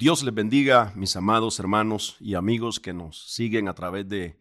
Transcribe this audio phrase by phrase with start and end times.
[0.00, 4.40] Dios les bendiga, mis amados hermanos y amigos que nos siguen a través de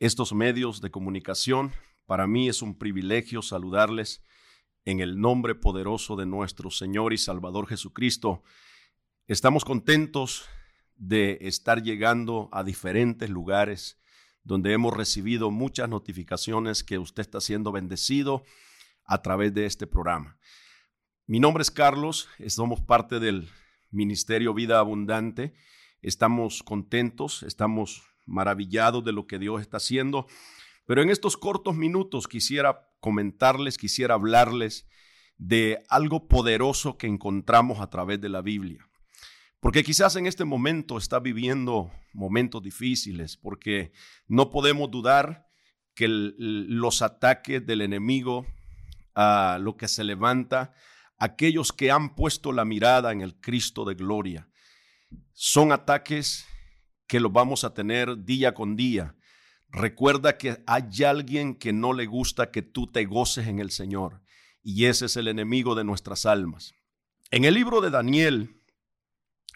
[0.00, 1.72] estos medios de comunicación.
[2.06, 4.24] Para mí es un privilegio saludarles
[4.84, 8.42] en el nombre poderoso de nuestro Señor y Salvador Jesucristo.
[9.28, 10.46] Estamos contentos
[10.96, 14.00] de estar llegando a diferentes lugares
[14.42, 18.42] donde hemos recibido muchas notificaciones que usted está siendo bendecido
[19.04, 20.36] a través de este programa.
[21.28, 23.48] Mi nombre es Carlos, somos parte del
[23.92, 25.54] Ministerio Vida Abundante.
[26.00, 30.26] Estamos contentos, estamos maravillados de lo que Dios está haciendo,
[30.86, 34.88] pero en estos cortos minutos quisiera comentarles, quisiera hablarles
[35.38, 38.88] de algo poderoso que encontramos a través de la Biblia.
[39.60, 43.92] Porque quizás en este momento está viviendo momentos difíciles, porque
[44.26, 45.46] no podemos dudar
[45.94, 48.46] que los ataques del enemigo,
[49.14, 50.74] a lo que se levanta,
[51.22, 54.48] aquellos que han puesto la mirada en el Cristo de gloria.
[55.32, 56.44] Son ataques
[57.06, 59.14] que los vamos a tener día con día.
[59.68, 64.20] Recuerda que hay alguien que no le gusta que tú te goces en el Señor,
[64.64, 66.74] y ese es el enemigo de nuestras almas.
[67.30, 68.60] En el libro de Daniel,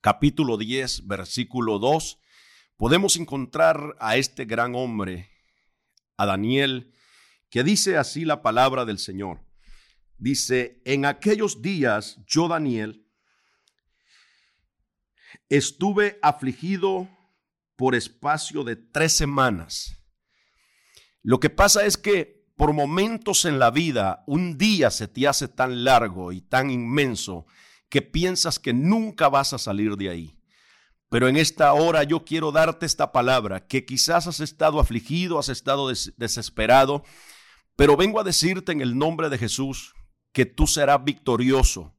[0.00, 2.20] capítulo 10, versículo 2,
[2.78, 5.28] podemos encontrar a este gran hombre,
[6.16, 6.94] a Daniel,
[7.50, 9.49] que dice así la palabra del Señor.
[10.20, 13.06] Dice, en aquellos días yo, Daniel,
[15.48, 17.08] estuve afligido
[17.74, 19.96] por espacio de tres semanas.
[21.22, 25.48] Lo que pasa es que por momentos en la vida un día se te hace
[25.48, 27.46] tan largo y tan inmenso
[27.88, 30.38] que piensas que nunca vas a salir de ahí.
[31.08, 35.48] Pero en esta hora yo quiero darte esta palabra, que quizás has estado afligido, has
[35.48, 37.04] estado desesperado,
[37.74, 39.94] pero vengo a decirte en el nombre de Jesús
[40.32, 41.94] que tú serás victorioso,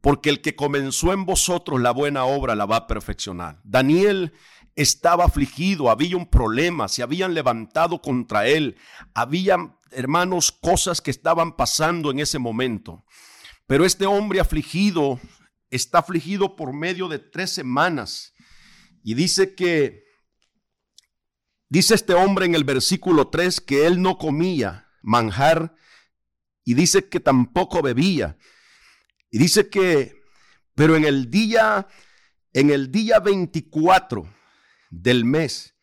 [0.00, 3.60] porque el que comenzó en vosotros la buena obra la va a perfeccionar.
[3.64, 4.32] Daniel
[4.76, 8.76] estaba afligido, había un problema, se habían levantado contra él,
[9.14, 13.04] habían, hermanos, cosas que estaban pasando en ese momento.
[13.66, 15.20] Pero este hombre afligido
[15.70, 18.34] está afligido por medio de tres semanas.
[19.02, 20.04] Y dice que,
[21.68, 25.74] dice este hombre en el versículo 3 que él no comía manjar
[26.64, 28.36] y dice que tampoco bebía.
[29.30, 30.22] Y dice que,
[30.74, 31.86] pero en el día,
[32.52, 34.28] en el día 24
[34.90, 35.74] del mes,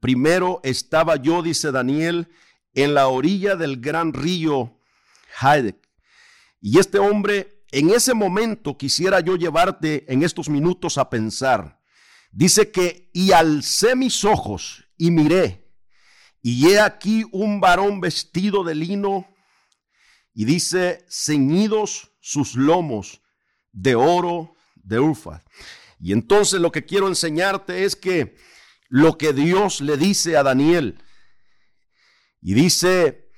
[0.00, 2.28] primero estaba yo, dice Daniel,
[2.74, 4.78] en la orilla del gran río
[5.40, 5.76] Haidek.
[6.60, 11.80] Y este hombre, en ese momento quisiera yo llevarte en estos minutos a pensar.
[12.30, 15.62] Dice que, y alcé mis ojos y miré,
[16.40, 19.26] y he aquí un varón vestido de lino
[20.34, 23.20] y dice, ceñidos sus lomos
[23.72, 25.42] de oro de Ufa.
[26.00, 28.36] Y entonces lo que quiero enseñarte es que
[28.88, 30.98] lo que Dios le dice a Daniel,
[32.42, 33.30] y dice,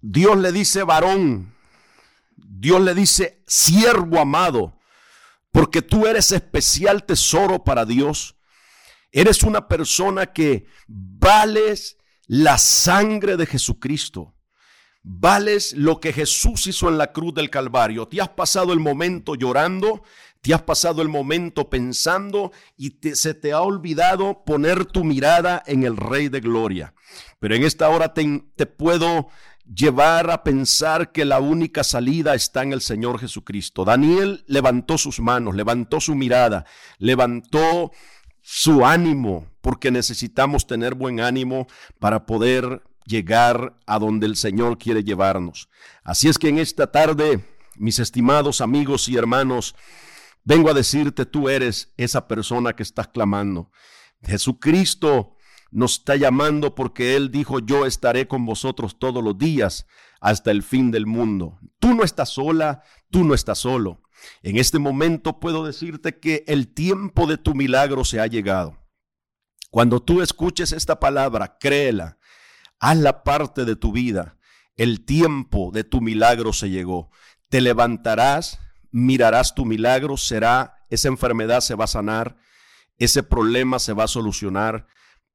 [0.00, 1.54] Dios le dice varón,
[2.36, 4.78] Dios le dice siervo amado,
[5.50, 8.36] porque tú eres especial tesoro para Dios.
[9.10, 11.96] Eres una persona que vales
[12.26, 14.37] la sangre de Jesucristo.
[15.10, 18.06] Vales lo que Jesús hizo en la cruz del Calvario.
[18.06, 20.02] Te has pasado el momento llorando,
[20.42, 25.84] te has pasado el momento pensando y se te ha olvidado poner tu mirada en
[25.84, 26.92] el Rey de Gloria.
[27.38, 29.28] Pero en esta hora te, te puedo
[29.64, 33.86] llevar a pensar que la única salida está en el Señor Jesucristo.
[33.86, 36.66] Daniel levantó sus manos, levantó su mirada,
[36.98, 37.92] levantó
[38.42, 41.66] su ánimo, porque necesitamos tener buen ánimo
[41.98, 45.68] para poder llegar a donde el Señor quiere llevarnos.
[46.04, 47.44] Así es que en esta tarde,
[47.76, 49.74] mis estimados amigos y hermanos,
[50.44, 53.70] vengo a decirte, tú eres esa persona que estás clamando.
[54.22, 55.36] Jesucristo
[55.70, 59.86] nos está llamando porque Él dijo, yo estaré con vosotros todos los días
[60.20, 61.58] hasta el fin del mundo.
[61.78, 64.02] Tú no estás sola, tú no estás solo.
[64.42, 68.76] En este momento puedo decirte que el tiempo de tu milagro se ha llegado.
[69.70, 72.17] Cuando tú escuches esta palabra, créela,
[72.80, 74.36] Haz la parte de tu vida.
[74.76, 77.10] El tiempo de tu milagro se llegó.
[77.48, 78.60] Te levantarás,
[78.92, 82.36] mirarás tu milagro, será, esa enfermedad se va a sanar,
[82.98, 84.86] ese problema se va a solucionar,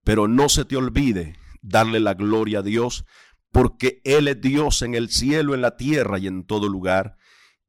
[0.04, 3.06] pero no se te olvide darle la gloria a Dios,
[3.52, 7.18] porque Él es Dios en el cielo, en la tierra y en todo lugar.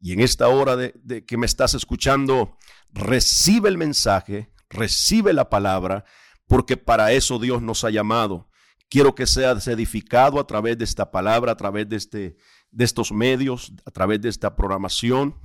[0.01, 2.57] Y en esta hora de, de que me estás escuchando,
[2.91, 6.05] recibe el mensaje, recibe la palabra,
[6.47, 8.49] porque para eso Dios nos ha llamado
[8.89, 12.37] Quiero que seas edificado a través de esta palabra, a través de, este,
[12.71, 15.37] de estos medios, a través de esta programación.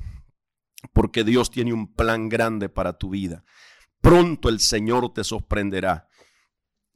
[0.93, 3.43] porque Dios tiene un plan grande para tu vida.
[4.01, 6.07] Pronto el Señor te sorprenderá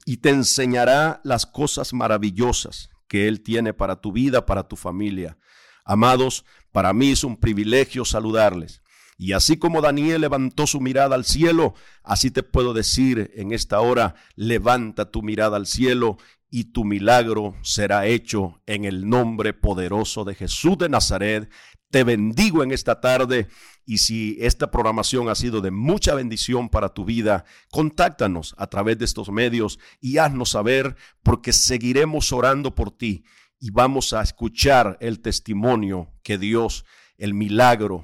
[0.05, 5.37] y te enseñará las cosas maravillosas que Él tiene para tu vida, para tu familia.
[5.85, 8.82] Amados, para mí es un privilegio saludarles.
[9.23, 13.79] Y así como Daniel levantó su mirada al cielo, así te puedo decir en esta
[13.79, 16.17] hora, levanta tu mirada al cielo
[16.49, 21.49] y tu milagro será hecho en el nombre poderoso de Jesús de Nazaret.
[21.89, 23.47] Te bendigo en esta tarde
[23.85, 28.99] y si esta programación ha sido de mucha bendición para tu vida, contáctanos a través
[28.99, 33.23] de estos medios y haznos saber porque seguiremos orando por ti
[33.57, 36.83] y vamos a escuchar el testimonio que Dios,
[37.17, 38.03] el milagro